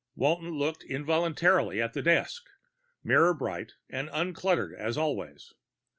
[0.15, 2.47] Walton looked involuntarily at the desk,
[3.03, 5.53] mirror bright and uncluttered as always.